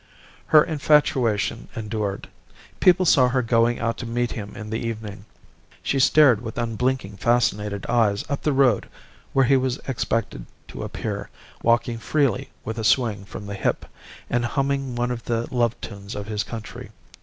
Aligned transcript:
"Her 0.47 0.63
infatuation 0.63 1.67
endured. 1.75 2.27
People 2.79 3.05
saw 3.05 3.27
her 3.29 3.43
going 3.43 3.79
out 3.79 3.99
to 3.99 4.07
meet 4.07 4.31
him 4.31 4.55
in 4.55 4.71
the 4.71 4.79
evening. 4.79 5.25
She 5.83 5.99
stared 5.99 6.41
with 6.41 6.57
unblinking, 6.57 7.17
fascinated 7.17 7.85
eyes 7.85 8.25
up 8.27 8.41
the 8.41 8.51
road 8.51 8.89
where 9.31 9.45
he 9.45 9.57
was 9.57 9.79
expected 9.87 10.47
to 10.69 10.81
appear, 10.81 11.29
walking 11.61 11.99
freely, 11.99 12.49
with 12.65 12.79
a 12.79 12.83
swing 12.83 13.25
from 13.25 13.45
the 13.45 13.53
hip, 13.53 13.85
and 14.27 14.43
humming 14.43 14.95
one 14.95 15.11
of 15.11 15.23
the 15.25 15.47
love 15.55 15.79
tunes 15.81 16.15
of 16.15 16.25
his 16.25 16.41
country. 16.43 16.89